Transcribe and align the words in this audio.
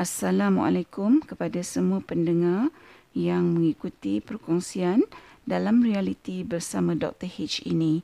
Assalamualaikum 0.00 1.20
kepada 1.20 1.60
semua 1.60 2.00
pendengar 2.00 2.72
yang 3.12 3.52
mengikuti 3.52 4.24
perkongsian 4.24 5.04
dalam 5.44 5.84
realiti 5.84 6.40
bersama 6.40 6.96
Dr. 6.96 7.28
H 7.28 7.68
ini. 7.68 8.00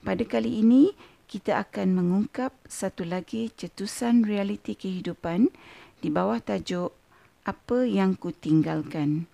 Pada 0.00 0.24
kali 0.24 0.64
ini, 0.64 0.96
kita 1.28 1.60
akan 1.60 2.00
mengungkap 2.00 2.48
satu 2.64 3.04
lagi 3.04 3.52
cetusan 3.60 4.24
realiti 4.24 4.72
kehidupan 4.72 5.52
di 6.00 6.08
bawah 6.08 6.40
tajuk 6.40 6.96
Apa 7.44 7.84
yang 7.84 8.16
ku 8.16 8.32
tinggalkan. 8.32 9.28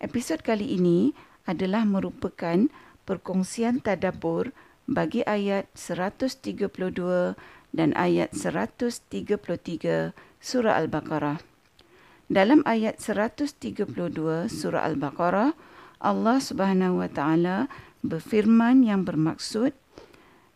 Episod 0.00 0.40
kali 0.40 0.80
ini 0.80 1.12
adalah 1.44 1.84
merupakan 1.84 2.64
perkongsian 3.04 3.84
tadabbur 3.84 4.56
bagi 4.88 5.20
ayat 5.28 5.68
132 5.76 6.64
dan 7.76 7.92
ayat 7.92 8.32
133 8.32 10.31
surah 10.42 10.74
Al-Baqarah. 10.74 11.38
Dalam 12.26 12.66
ayat 12.66 12.98
132 12.98 13.86
surah 14.50 14.82
Al-Baqarah, 14.82 15.54
Allah 16.02 16.38
Subhanahu 16.42 16.98
wa 16.98 17.06
taala 17.06 17.70
berfirman 18.02 18.82
yang 18.82 19.06
bermaksud 19.06 19.70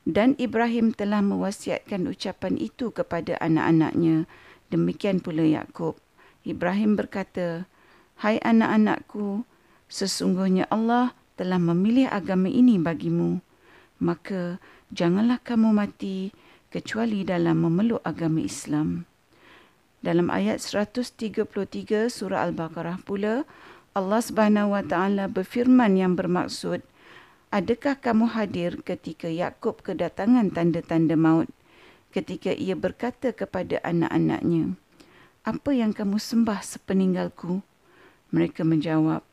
dan 0.02 0.34
Ibrahim 0.42 0.90
telah 0.90 1.22
mewasiatkan 1.22 2.02
ucapan 2.10 2.58
itu 2.58 2.90
kepada 2.90 3.38
anak-anaknya. 3.38 4.26
Demikian 4.74 5.22
pula 5.22 5.46
Yakub. 5.46 5.94
Ibrahim 6.42 6.98
berkata, 6.98 7.70
"Hai 8.18 8.42
anak-anakku, 8.42 9.46
sesungguhnya 9.86 10.66
Allah 10.66 11.14
telah 11.38 11.62
memilih 11.62 12.10
agama 12.10 12.50
ini 12.50 12.74
bagimu. 12.82 13.38
Maka 14.02 14.58
janganlah 14.90 15.38
kamu 15.46 15.70
mati 15.70 16.34
kecuali 16.74 17.22
dalam 17.22 17.62
memeluk 17.62 18.02
agama 18.02 18.42
Islam." 18.42 19.06
Dalam 20.06 20.30
ayat 20.30 20.62
133 20.62 21.50
surah 22.06 22.46
Al-Baqarah 22.46 23.02
pula, 23.02 23.42
Allah 23.90 24.22
Subhanahu 24.22 24.78
wa 24.78 24.86
taala 24.86 25.26
berfirman 25.26 25.98
yang 25.98 26.14
bermaksud, 26.14 26.78
Adakah 27.50 27.98
kamu 27.98 28.30
hadir 28.38 28.86
ketika 28.86 29.26
Yakub 29.26 29.82
kedatangan 29.82 30.54
tanda-tanda 30.54 31.18
maut? 31.18 31.50
Ketika 32.14 32.54
ia 32.54 32.78
berkata 32.78 33.34
kepada 33.34 33.82
anak-anaknya, 33.82 34.78
Apa 35.42 35.74
yang 35.74 35.90
kamu 35.90 36.22
sembah 36.22 36.62
sepeninggalku? 36.62 37.66
Mereka 38.30 38.62
menjawab, 38.62 39.26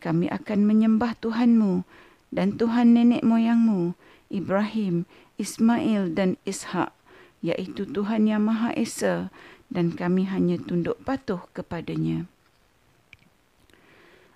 Kami 0.00 0.32
akan 0.32 0.64
menyembah 0.64 1.20
Tuhanmu 1.20 1.84
dan 2.32 2.56
Tuhan 2.56 2.96
nenek 2.96 3.20
moyangmu, 3.20 3.92
Ibrahim, 4.32 5.04
Ismail 5.36 6.16
dan 6.16 6.40
Ishak, 6.48 6.96
iaitu 7.44 7.84
Tuhan 7.84 8.24
yang 8.24 8.48
Maha 8.48 8.72
Esa 8.72 9.28
dan 9.68 9.92
kami 9.92 10.28
hanya 10.28 10.56
tunduk 10.56 10.96
patuh 11.04 11.44
kepadanya. 11.52 12.24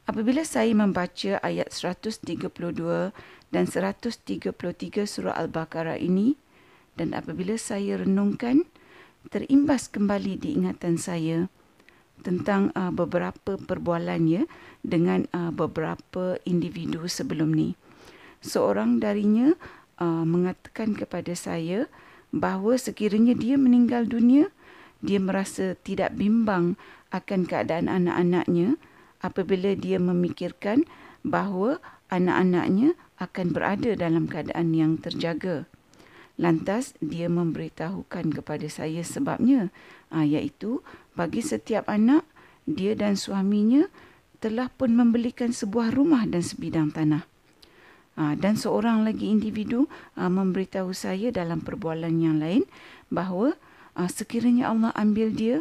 Apabila 0.02 0.42
saya 0.42 0.74
membaca 0.74 1.39
ayat 1.41 1.70
132 1.70 2.50
dan 3.55 3.64
133 3.64 4.52
surah 5.06 5.36
Al-Baqarah 5.39 5.97
ini 5.97 6.34
dan 6.98 7.16
apabila 7.16 7.56
saya 7.56 8.02
renungkan, 8.02 8.69
terimbas 9.30 9.86
kembali 9.86 10.42
di 10.42 10.58
ingatan 10.58 10.98
saya 10.98 11.46
tentang 12.27 12.74
uh, 12.74 12.91
beberapa 12.91 13.58
perbualan 13.58 14.22
ya 14.27 14.42
dengan 14.83 15.27
uh, 15.34 15.50
beberapa 15.55 16.39
individu 16.46 17.06
sebelum 17.06 17.55
ni. 17.55 17.74
Seorang 18.42 18.98
darinya 18.98 19.55
uh, 20.02 20.27
mengatakan 20.27 20.98
kepada 20.98 21.34
saya 21.39 21.86
bahawa 22.34 22.74
sekiranya 22.74 23.39
dia 23.39 23.55
meninggal 23.55 24.06
dunia, 24.11 24.50
dia 25.03 25.19
merasa 25.19 25.75
tidak 25.83 26.14
bimbang 26.14 26.78
akan 27.12 27.45
keadaan 27.45 27.91
anak-anaknya 27.91 28.81
apabila 29.20 29.75
dia 29.77 29.98
memikirkan 30.00 30.89
bahawa 31.27 31.78
anak-anaknya 32.08 32.95
akan 33.19 33.47
berada 33.55 33.95
dalam 33.95 34.27
keadaan 34.27 34.74
yang 34.74 34.98
terjaga. 34.98 35.67
Lantas 36.41 36.96
dia 36.98 37.29
memberitahukan 37.29 38.33
kepada 38.35 38.67
saya 38.67 39.05
sebabnya 39.05 39.68
ah, 40.08 40.24
iaitu 40.24 40.80
bagi 41.12 41.45
setiap 41.45 41.86
anak 41.86 42.24
dia 42.64 42.96
dan 42.96 43.14
suaminya 43.14 43.86
telah 44.42 44.67
pun 44.73 44.91
membelikan 44.96 45.55
sebuah 45.55 45.95
rumah 45.95 46.27
dan 46.27 46.42
sebidang 46.42 46.91
tanah. 46.91 47.23
Ah, 48.18 48.35
dan 48.35 48.58
seorang 48.58 49.07
lagi 49.07 49.30
individu 49.30 49.86
ah, 50.18 50.33
memberitahu 50.33 50.91
saya 50.96 51.30
dalam 51.30 51.62
perbualan 51.62 52.12
yang 52.17 52.42
lain 52.42 52.67
bahawa 53.12 53.55
uh, 53.97 54.11
sekiranya 54.11 54.73
Allah 54.73 54.91
ambil 54.97 55.33
dia, 55.33 55.57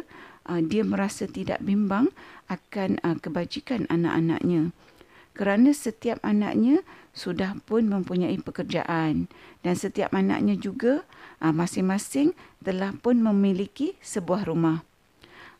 uh, 0.48 0.60
dia 0.60 0.82
merasa 0.82 1.28
tidak 1.28 1.60
bimbang 1.62 2.10
akan 2.48 3.00
uh, 3.02 3.16
kebajikan 3.18 3.88
anak-anaknya. 3.88 4.72
Kerana 5.32 5.72
setiap 5.72 6.20
anaknya 6.20 6.84
sudah 7.16 7.56
pun 7.64 7.88
mempunyai 7.88 8.36
pekerjaan 8.40 9.32
dan 9.64 9.74
setiap 9.76 10.12
anaknya 10.12 10.56
juga 10.56 11.04
uh, 11.40 11.52
masing-masing 11.52 12.36
telah 12.60 12.92
pun 13.00 13.20
memiliki 13.20 13.96
sebuah 14.04 14.44
rumah. 14.48 14.84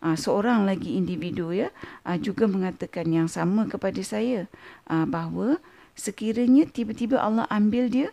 Uh, 0.02 0.18
seorang 0.18 0.66
lagi 0.66 0.98
individu 0.98 1.54
ya 1.54 1.70
uh, 2.04 2.18
juga 2.18 2.50
mengatakan 2.50 3.06
yang 3.06 3.30
sama 3.30 3.70
kepada 3.70 4.02
saya 4.02 4.50
uh, 4.90 5.06
bahawa 5.06 5.62
sekiranya 5.94 6.66
tiba-tiba 6.66 7.22
Allah 7.22 7.46
ambil 7.48 7.86
dia 7.86 8.10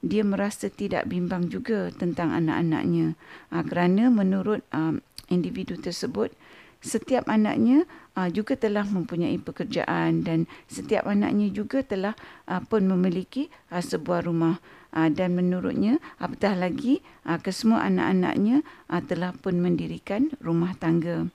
dia 0.00 0.24
merasa 0.24 0.72
tidak 0.72 1.08
bimbang 1.08 1.52
juga 1.52 1.92
tentang 1.92 2.32
anak-anaknya. 2.32 3.14
Uh, 3.52 3.64
kerana 3.64 4.08
menurut 4.08 4.64
um, 4.72 5.04
individu 5.28 5.76
tersebut 5.76 6.32
setiap 6.80 7.28
anaknya 7.28 7.84
uh, 8.16 8.32
juga 8.32 8.56
telah 8.56 8.88
mempunyai 8.88 9.36
pekerjaan 9.36 10.24
dan 10.24 10.48
setiap 10.64 11.04
anaknya 11.04 11.52
juga 11.52 11.84
telah 11.84 12.16
uh, 12.48 12.64
pun 12.64 12.88
memiliki 12.88 13.52
uh, 13.68 13.84
sebuah 13.84 14.24
rumah. 14.24 14.58
Uh, 14.90 15.06
dan 15.06 15.38
menurutnya 15.38 16.02
apatah 16.18 16.58
lagi 16.58 16.98
uh, 17.22 17.38
kesemua 17.38 17.86
anak-anaknya 17.86 18.66
uh, 18.90 18.98
telah 18.98 19.30
pun 19.38 19.62
mendirikan 19.62 20.34
rumah 20.42 20.74
tangga. 20.74 21.30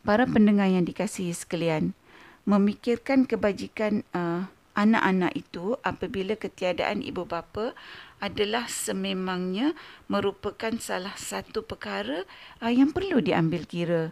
Para 0.00 0.24
pendengar 0.24 0.72
yang 0.72 0.88
dikasihi 0.88 1.36
sekalian 1.36 1.92
memikirkan 2.48 3.28
kebajikan 3.28 4.04
uh, 4.16 4.48
anak-anak 4.74 5.32
itu 5.38 5.78
apabila 5.86 6.34
ketiadaan 6.34 7.00
ibu 7.00 7.22
bapa 7.26 7.72
adalah 8.18 8.66
sememangnya 8.70 9.74
merupakan 10.10 10.74
salah 10.82 11.14
satu 11.14 11.62
perkara 11.62 12.26
uh, 12.62 12.70
yang 12.70 12.90
perlu 12.90 13.22
diambil 13.22 13.66
kira 13.66 14.02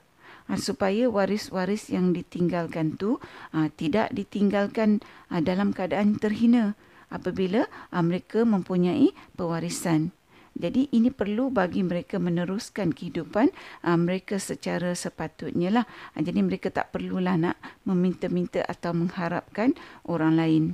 uh, 0.47 0.59
supaya 0.59 1.11
waris-waris 1.11 1.91
yang 1.91 2.15
ditinggalkan 2.15 2.95
tu 2.95 3.19
uh, 3.53 3.69
tidak 3.75 4.11
ditinggalkan 4.15 5.03
dalam 5.29 5.75
keadaan 5.75 6.17
terhina 6.21 6.79
apabila 7.13 7.69
mereka 7.93 8.45
mempunyai 8.45 9.13
pewarisan. 9.37 10.13
Jadi 10.53 10.93
ini 10.93 11.09
perlu 11.09 11.49
bagi 11.49 11.81
mereka 11.81 12.21
meneruskan 12.21 12.93
kehidupan 12.93 13.49
uh, 13.89 13.97
mereka 13.97 14.37
secara 14.37 14.93
sepatutnya 14.93 15.73
lah. 15.73 15.85
Uh, 16.13 16.21
jadi 16.21 16.45
mereka 16.45 16.69
tak 16.69 16.93
perlulah 16.93 17.41
nak 17.41 17.57
meminta-minta 17.89 18.61
atau 18.69 18.93
mengharapkan 18.93 19.73
orang 20.05 20.35
lain. 20.37 20.65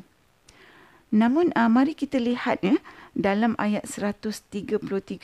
Namun 1.14 1.54
uh, 1.56 1.70
mari 1.72 1.96
kita 1.96 2.20
lihat 2.20 2.60
ya 2.60 2.76
dalam 3.16 3.56
ayat 3.56 3.88
133 3.88 4.82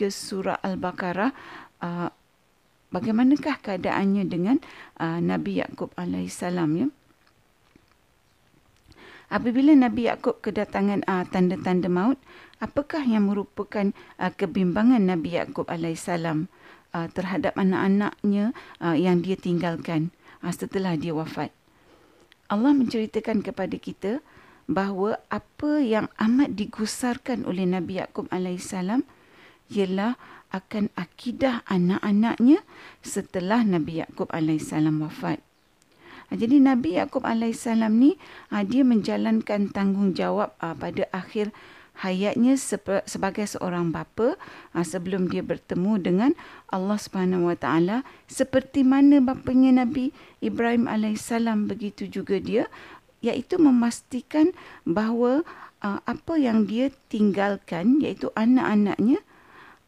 surah 0.09 0.57
Al-Baqarah 0.65 1.31
uh, 1.85 2.09
bagaimanakah 2.89 3.61
keadaannya 3.61 4.25
dengan 4.25 4.57
uh, 5.03 5.19
Nabi 5.19 5.61
Yakub 5.61 5.93
alaihissalam 5.99 6.71
ya. 6.79 6.89
Apabila 9.33 9.73
Nabi 9.73 10.07
Yakub 10.09 10.41
kedatangan 10.45 11.05
uh, 11.09 11.25
tanda-tanda 11.29 11.89
maut, 11.89 12.21
apakah 12.61 13.05
yang 13.05 13.29
merupakan 13.29 13.93
uh, 14.21 14.33
kebimbangan 14.33 15.01
Nabi 15.01 15.41
Yakub 15.41 15.69
alaihissalam 15.69 16.49
uh, 16.93 17.09
terhadap 17.13 17.57
anak-anaknya 17.57 18.53
uh, 18.81 18.97
yang 18.97 19.25
dia 19.25 19.37
tinggalkan 19.37 20.13
uh, 20.45 20.53
setelah 20.53 20.97
dia 20.97 21.13
wafat? 21.17 21.53
Allah 22.49 22.77
menceritakan 22.77 23.41
kepada 23.41 23.77
kita 23.81 24.13
bahawa 24.65 25.21
apa 25.29 25.81
yang 25.85 26.09
amat 26.17 26.57
digusarkan 26.57 27.45
oleh 27.45 27.69
Nabi 27.69 28.01
Yakub 28.01 28.29
alaihissalam 28.33 29.05
ialah 29.73 30.17
akan 30.55 30.89
akidah 30.97 31.67
anak-anaknya 31.69 32.65
setelah 33.05 33.61
Nabi 33.67 34.01
Yakub 34.01 34.31
alaihissalam 34.33 35.05
wafat. 35.05 35.44
Ha, 36.29 36.39
jadi 36.39 36.61
Nabi 36.61 36.97
Yakub 36.97 37.25
alaihissalam 37.25 37.93
ni 37.97 38.17
ha, 38.49 38.65
dia 38.65 38.83
menjalankan 38.87 39.73
tanggungjawab 39.73 40.57
ha, 40.61 40.73
pada 40.77 41.05
akhir 41.13 41.53
hayatnya 41.95 42.59
sebagai 43.07 43.47
seorang 43.47 43.95
bapa 43.95 44.35
sebelum 44.75 45.31
dia 45.31 45.47
bertemu 45.47 46.03
dengan 46.03 46.31
Allah 46.67 46.99
Subhanahu 46.99 47.55
Wa 47.55 47.55
Taala. 47.55 47.97
Seperti 48.27 48.83
mana 48.83 49.23
bapanya 49.23 49.87
Nabi 49.87 50.11
Ibrahim 50.43 50.91
alaihissalam 50.91 51.71
begitu 51.71 52.11
juga 52.11 52.43
dia 52.43 52.67
iaitu 53.23 53.63
memastikan 53.63 54.51
bahawa 54.83 55.47
apa 55.87 56.35
yang 56.35 56.67
dia 56.67 56.91
tinggalkan 57.07 58.03
iaitu 58.03 58.27
anak-anaknya 58.35 59.23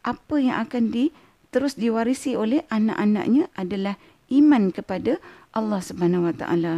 apa 0.07 0.35
yang 0.39 0.63
akan 0.63 0.95
di 0.95 1.11
terus 1.51 1.75
diwarisi 1.75 2.39
oleh 2.39 2.63
anak-anaknya 2.71 3.51
adalah 3.57 3.99
iman 4.31 4.69
kepada 4.73 5.19
Allah 5.55 5.81
Subhanahu 5.81 6.29
Wa 6.31 6.35
Taala 6.35 6.75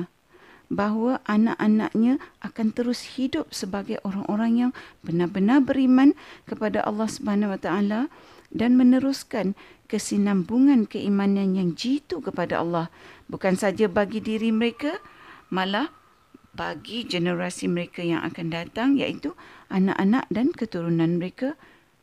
bahawa 0.69 1.17
anak-anaknya 1.25 2.21
akan 2.45 2.67
terus 2.77 3.17
hidup 3.17 3.49
sebagai 3.49 3.97
orang-orang 4.05 4.69
yang 4.69 4.71
benar-benar 5.01 5.65
beriman 5.65 6.13
kepada 6.45 6.85
Allah 6.85 7.09
Subhanahu 7.09 7.57
Wa 7.57 7.59
Taala 7.59 8.01
dan 8.53 8.77
meneruskan 8.77 9.57
kesinambungan 9.89 10.85
keimanan 10.85 11.57
yang 11.57 11.73
jitu 11.73 12.21
kepada 12.21 12.61
Allah. 12.61 12.93
Bukan 13.25 13.57
saja 13.57 13.89
bagi 13.89 14.21
diri 14.21 14.53
mereka 14.53 15.01
malah 15.49 15.89
bagi 16.53 17.05
generasi 17.05 17.65
mereka 17.65 18.05
yang 18.05 18.21
akan 18.21 18.53
datang 18.53 18.89
iaitu 18.97 19.33
anak-anak 19.73 20.29
dan 20.29 20.53
keturunan 20.53 21.17
mereka. 21.17 21.57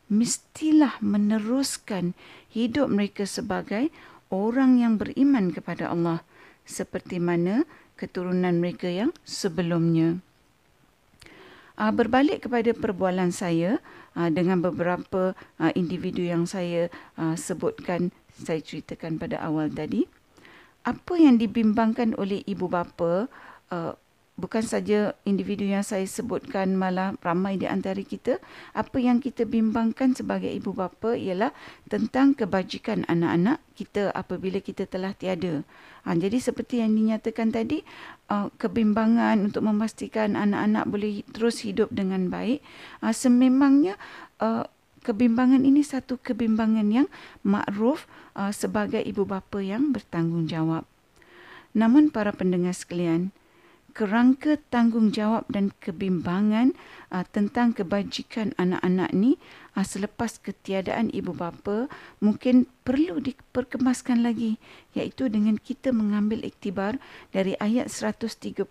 Mestilah 0.06 1.02
meneruskan 1.02 2.14
hidup 2.46 2.86
mereka 2.86 3.26
sebagai 3.26 3.90
orang 4.30 4.82
yang 4.82 4.98
beriman 4.98 5.54
kepada 5.54 5.90
Allah 5.92 6.22
seperti 6.66 7.22
mana 7.22 7.62
keturunan 7.94 8.58
mereka 8.58 8.90
yang 8.90 9.14
sebelumnya. 9.24 10.20
Uh, 11.76 11.92
berbalik 11.92 12.48
kepada 12.48 12.72
perbualan 12.72 13.28
saya 13.30 13.78
uh, 14.16 14.32
dengan 14.32 14.64
beberapa 14.64 15.36
uh, 15.60 15.72
individu 15.76 16.24
yang 16.24 16.48
saya 16.48 16.88
sebutkan, 17.36 18.08
saya 18.32 18.64
ceritakan 18.64 19.20
pada 19.20 19.40
awal 19.44 19.68
tadi. 19.68 20.08
Apa 20.86 21.18
yang 21.18 21.36
dibimbangkan 21.36 22.16
oleh 22.16 22.46
ibu 22.46 22.70
bapa 22.70 23.26
bukan 24.36 24.60
saja 24.60 25.16
individu 25.24 25.64
yang 25.64 25.80
saya 25.80 26.04
sebutkan 26.04 26.76
malah 26.76 27.16
ramai 27.24 27.56
di 27.56 27.64
antara 27.64 27.98
kita 28.04 28.36
apa 28.76 29.00
yang 29.00 29.16
kita 29.16 29.48
bimbangkan 29.48 30.12
sebagai 30.12 30.52
ibu 30.52 30.76
bapa 30.76 31.16
ialah 31.16 31.56
tentang 31.88 32.36
kebajikan 32.36 33.08
anak-anak 33.08 33.64
kita 33.72 34.12
apabila 34.12 34.60
kita 34.60 34.84
telah 34.84 35.16
tiada. 35.16 35.64
Ha, 36.04 36.14
jadi 36.14 36.36
seperti 36.36 36.84
yang 36.84 36.92
dinyatakan 36.92 37.50
tadi 37.50 37.80
uh, 38.28 38.52
kebimbangan 38.60 39.40
untuk 39.40 39.64
memastikan 39.64 40.36
anak-anak 40.36 40.84
boleh 40.86 41.24
terus 41.32 41.64
hidup 41.64 41.88
dengan 41.90 42.28
baik. 42.28 42.60
Uh, 43.00 43.16
sememangnya 43.16 43.96
uh, 44.38 44.68
kebimbangan 45.00 45.64
ini 45.64 45.80
satu 45.80 46.20
kebimbangan 46.20 46.86
yang 46.92 47.08
makruf 47.40 48.04
uh, 48.36 48.52
sebagai 48.52 49.00
ibu 49.00 49.24
bapa 49.24 49.64
yang 49.64 49.96
bertanggungjawab. 49.96 50.84
Namun 51.76 52.08
para 52.12 52.32
pendengar 52.32 52.72
sekalian 52.72 53.32
kerangka 53.96 54.60
tanggungjawab 54.68 55.48
dan 55.48 55.72
kebimbangan 55.80 56.76
uh, 57.08 57.24
tentang 57.32 57.72
kebajikan 57.72 58.52
anak-anak 58.60 59.08
ni 59.16 59.40
uh, 59.72 59.80
selepas 59.80 60.36
ketiadaan 60.36 61.08
ibu 61.16 61.32
bapa 61.32 61.88
mungkin 62.20 62.68
perlu 62.84 63.24
diperkemaskan 63.24 64.20
lagi 64.20 64.60
iaitu 64.92 65.32
dengan 65.32 65.56
kita 65.56 65.96
mengambil 65.96 66.44
iktibar 66.44 67.00
dari 67.32 67.56
ayat 67.56 67.88
132 67.88 68.68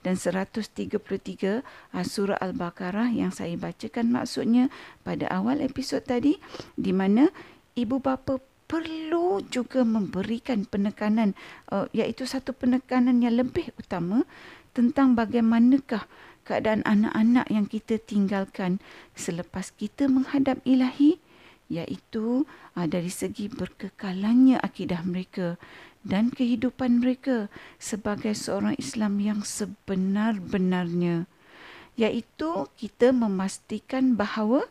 dan 0.00 0.14
133 0.16 0.96
uh, 0.96 2.00
surah 2.00 2.40
al-baqarah 2.40 3.12
yang 3.12 3.28
saya 3.28 3.52
bacakan 3.60 4.08
maksudnya 4.08 4.72
pada 5.04 5.28
awal 5.28 5.60
episod 5.60 6.00
tadi 6.00 6.40
di 6.72 6.96
mana 6.96 7.28
ibu 7.76 8.00
bapa 8.00 8.40
perlu 8.68 9.40
juga 9.48 9.82
memberikan 9.82 10.68
penekanan 10.68 11.32
uh, 11.72 11.88
iaitu 11.96 12.28
satu 12.28 12.52
penekanan 12.52 13.24
yang 13.24 13.40
lebih 13.40 13.72
utama 13.80 14.28
tentang 14.76 15.16
bagaimanakah 15.16 16.04
keadaan 16.44 16.84
anak-anak 16.84 17.48
yang 17.48 17.64
kita 17.64 17.96
tinggalkan 17.96 18.78
selepas 19.16 19.72
kita 19.72 20.06
menghadap 20.06 20.60
ilahi 20.68 21.16
iaitu 21.72 22.44
uh, 22.76 22.86
dari 22.86 23.08
segi 23.08 23.48
berkekalannya 23.48 24.60
akidah 24.60 25.00
mereka 25.00 25.56
dan 26.04 26.28
kehidupan 26.28 27.00
mereka 27.00 27.48
sebagai 27.80 28.32
seorang 28.36 28.76
Islam 28.78 29.18
yang 29.18 29.40
sebenar-benarnya. 29.42 31.26
Iaitu 31.98 32.70
kita 32.78 33.10
memastikan 33.10 34.14
bahawa 34.14 34.70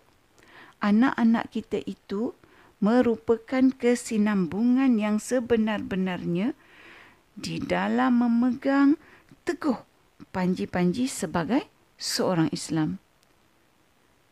anak-anak 0.80 1.52
kita 1.52 1.84
itu 1.84 2.32
merupakan 2.78 3.74
kesinambungan 3.74 5.02
yang 5.02 5.18
sebenar-benarnya 5.18 6.54
di 7.38 7.58
dalam 7.62 8.22
memegang 8.22 8.98
teguh 9.46 9.78
panji-panji 10.30 11.10
sebagai 11.10 11.66
seorang 11.98 12.50
Islam. 12.54 13.02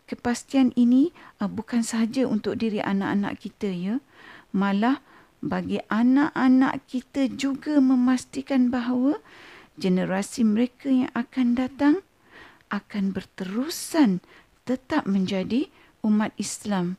Kepastian 0.05 0.69
ini 0.77 1.09
uh, 1.41 1.49
bukan 1.49 1.81
sahaja 1.81 2.29
untuk 2.29 2.61
diri 2.61 2.77
anak-anak 2.77 3.41
kita 3.41 3.69
ya, 3.73 3.95
malah 4.53 5.01
bagi 5.41 5.81
anak-anak 5.89 6.85
kita 6.85 7.25
juga 7.33 7.81
memastikan 7.81 8.69
bahawa 8.69 9.17
generasi 9.81 10.45
mereka 10.45 10.93
yang 10.93 11.11
akan 11.17 11.57
datang 11.57 11.95
akan 12.69 13.13
berterusan 13.13 14.21
tetap 14.65 15.05
menjadi 15.05 15.69
umat 16.01 16.33
Islam 16.37 16.97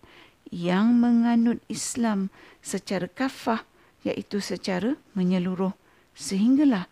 yang 0.51 0.99
menganut 0.99 1.59
Islam 1.67 2.31
secara 2.63 3.11
kafah 3.11 3.67
iaitu 4.07 4.39
secara 4.39 4.95
menyeluruh 5.19 5.75
sehinggalah 6.15 6.87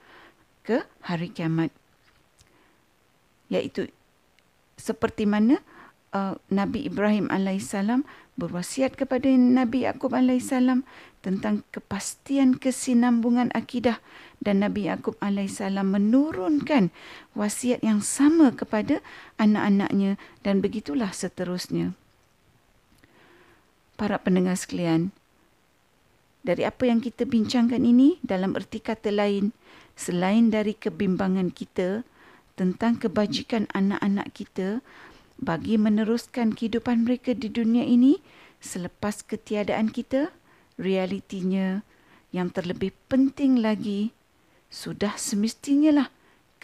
ke 0.66 0.82
hari 1.04 1.30
kiamat. 1.30 1.70
Iaitu 3.52 3.92
seperti 4.74 5.28
mana 5.28 5.62
uh, 6.10 6.34
Nabi 6.50 6.86
Ibrahim 6.90 7.30
alaihissalam 7.30 8.02
berwasiat 8.34 8.98
kepada 8.98 9.30
Nabi 9.30 9.86
Yakub 9.86 10.10
alaihissalam 10.10 10.82
tentang 11.22 11.62
kepastian 11.70 12.58
kesinambungan 12.58 13.54
akidah 13.54 14.02
dan 14.42 14.60
Nabi 14.60 14.90
Yakub 14.90 15.14
alaihissalam 15.22 15.86
menurunkan 15.86 16.90
wasiat 17.38 17.80
yang 17.86 18.02
sama 18.02 18.50
kepada 18.50 18.98
anak-anaknya 19.38 20.18
dan 20.42 20.58
begitulah 20.58 21.14
seterusnya 21.14 21.94
para 23.94 24.18
pendengar 24.22 24.58
sekalian, 24.58 25.14
dari 26.44 26.66
apa 26.68 26.84
yang 26.84 27.00
kita 27.00 27.24
bincangkan 27.24 27.80
ini 27.80 28.20
dalam 28.20 28.52
erti 28.52 28.82
kata 28.82 29.08
lain, 29.08 29.56
selain 29.96 30.52
dari 30.52 30.76
kebimbangan 30.76 31.48
kita 31.54 32.04
tentang 32.54 33.00
kebajikan 33.00 33.66
anak-anak 33.72 34.30
kita 34.36 34.84
bagi 35.40 35.80
meneruskan 35.80 36.54
kehidupan 36.54 37.08
mereka 37.08 37.34
di 37.34 37.50
dunia 37.50 37.82
ini 37.82 38.22
selepas 38.62 39.24
ketiadaan 39.26 39.90
kita, 39.90 40.30
realitinya 40.78 41.82
yang 42.34 42.50
terlebih 42.50 42.90
penting 43.06 43.62
lagi 43.62 44.10
sudah 44.70 45.14
semestinya 45.14 46.02
lah 46.02 46.08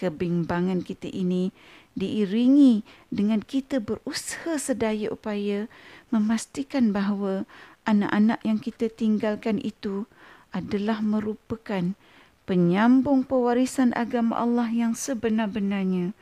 kebimbangan 0.00 0.80
kita 0.80 1.12
ini 1.12 1.52
diiringi 1.92 2.80
dengan 3.12 3.45
kita 3.45 3.85
berusaha 3.85 4.57
sedaya 4.57 5.12
upaya 5.12 5.69
memastikan 6.09 6.97
bahawa 6.97 7.45
anak-anak 7.85 8.40
yang 8.40 8.57
kita 8.57 8.88
tinggalkan 8.88 9.61
itu 9.61 10.09
adalah 10.57 11.04
merupakan 11.04 11.92
penyambung 12.49 13.28
pewarisan 13.28 13.92
agama 13.92 14.40
Allah 14.40 14.73
yang 14.73 14.97
sebenar-benarnya 14.97 16.16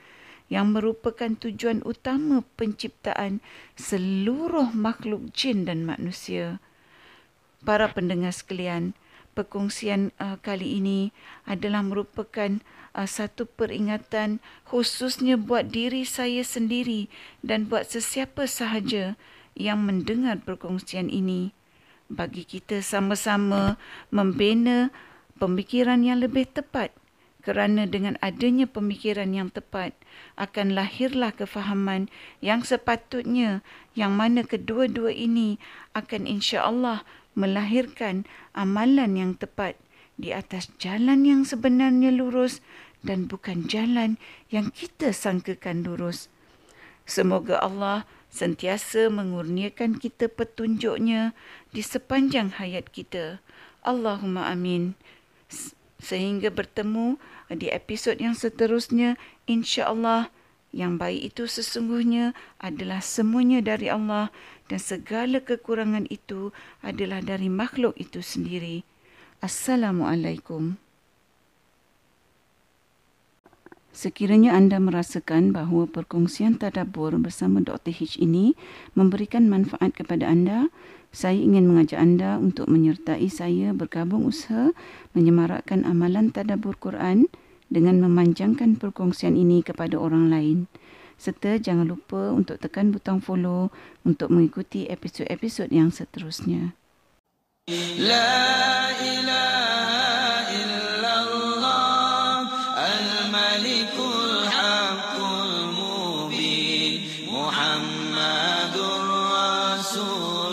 yang 0.48 0.72
merupakan 0.72 1.28
tujuan 1.36 1.84
utama 1.84 2.40
penciptaan 2.56 3.44
seluruh 3.76 4.72
makhluk 4.72 5.28
jin 5.36 5.68
dan 5.68 5.84
manusia. 5.84 6.56
Para 7.60 7.92
pendengar 7.92 8.32
sekalian, 8.32 8.96
perkongsian 9.38 10.10
uh, 10.18 10.34
kali 10.42 10.82
ini 10.82 11.14
adalah 11.46 11.86
merupakan 11.86 12.58
uh, 12.98 13.06
satu 13.06 13.46
peringatan 13.46 14.42
khususnya 14.66 15.38
buat 15.38 15.70
diri 15.70 16.02
saya 16.02 16.42
sendiri 16.42 17.06
dan 17.46 17.70
buat 17.70 17.86
sesiapa 17.86 18.50
sahaja 18.50 19.14
yang 19.54 19.86
mendengar 19.86 20.42
perkongsian 20.42 21.06
ini. 21.06 21.54
Bagi 22.10 22.42
kita 22.42 22.82
sama-sama 22.82 23.78
membina 24.10 24.90
pemikiran 25.38 26.02
yang 26.02 26.18
lebih 26.18 26.50
tepat 26.50 26.90
kerana 27.46 27.86
dengan 27.86 28.18
adanya 28.20 28.66
pemikiran 28.66 29.30
yang 29.30 29.48
tepat 29.48 29.94
akan 30.34 30.74
lahirlah 30.74 31.30
kefahaman 31.30 32.10
yang 32.42 32.66
sepatutnya 32.66 33.62
yang 33.94 34.18
mana 34.18 34.42
kedua-dua 34.42 35.14
ini 35.14 35.56
akan 35.94 36.26
insya-Allah 36.26 37.06
melahirkan 37.38 38.26
amalan 38.58 39.14
yang 39.14 39.32
tepat 39.38 39.78
di 40.18 40.34
atas 40.34 40.66
jalan 40.82 41.22
yang 41.22 41.46
sebenarnya 41.46 42.10
lurus 42.10 42.58
dan 43.06 43.30
bukan 43.30 43.70
jalan 43.70 44.18
yang 44.50 44.74
kita 44.74 45.14
sangkakan 45.14 45.86
lurus. 45.86 46.26
Semoga 47.06 47.62
Allah 47.62 48.04
sentiasa 48.28 49.08
mengurniakan 49.08 49.96
kita 49.96 50.26
petunjuknya 50.28 51.32
di 51.70 51.80
sepanjang 51.80 52.58
hayat 52.58 52.90
kita. 52.90 53.38
Allahumma 53.86 54.50
amin. 54.50 54.98
Sehingga 56.02 56.52
bertemu 56.52 57.16
di 57.48 57.72
episod 57.72 58.18
yang 58.20 58.36
seterusnya, 58.36 59.16
insya 59.48 59.88
Allah 59.88 60.28
yang 60.68 61.00
baik 61.00 61.32
itu 61.32 61.48
sesungguhnya 61.48 62.36
adalah 62.60 63.00
semuanya 63.00 63.64
dari 63.64 63.88
Allah 63.88 64.28
dan 64.68 64.80
segala 64.80 65.40
kekurangan 65.40 66.04
itu 66.12 66.52
adalah 66.84 67.24
dari 67.24 67.48
makhluk 67.48 67.96
itu 67.96 68.20
sendiri. 68.20 68.84
Assalamualaikum. 69.40 70.76
Sekiranya 73.98 74.54
anda 74.54 74.78
merasakan 74.78 75.50
bahawa 75.50 75.90
perkongsian 75.90 76.54
tadabur 76.54 77.18
bersama 77.18 77.58
Dr. 77.58 77.90
H 77.90 78.20
ini 78.22 78.54
memberikan 78.94 79.50
manfaat 79.50 79.90
kepada 79.90 80.30
anda, 80.30 80.70
saya 81.10 81.40
ingin 81.40 81.66
mengajak 81.66 81.98
anda 81.98 82.38
untuk 82.38 82.70
menyertai 82.70 83.26
saya 83.26 83.74
bergabung 83.74 84.28
usaha 84.28 84.70
menyemarakkan 85.18 85.82
amalan 85.82 86.30
tadabur 86.30 86.78
Quran 86.78 87.26
dengan 87.72 87.98
memanjangkan 87.98 88.78
perkongsian 88.78 89.34
ini 89.34 89.66
kepada 89.66 89.98
orang 89.98 90.30
lain 90.30 90.58
serta 91.18 91.58
jangan 91.58 91.90
lupa 91.90 92.30
untuk 92.30 92.62
tekan 92.62 92.94
butang 92.94 93.18
follow 93.18 93.74
untuk 94.06 94.30
mengikuti 94.30 94.86
episod-episod 94.86 95.68
yang 95.74 95.90
seterusnya. 95.90 96.78
La 97.98 98.88
ilaha 98.96 100.48
illallah 100.56 102.46
al-malikul 102.72 104.48
haqqul 104.48 105.74
mubin 105.76 107.04
Muhammadur 107.28 109.04
Rasulullah 109.28 110.48